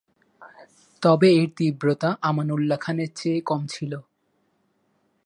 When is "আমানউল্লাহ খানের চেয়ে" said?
2.21-3.39